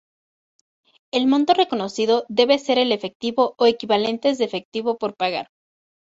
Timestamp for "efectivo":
2.91-3.53, 4.45-4.97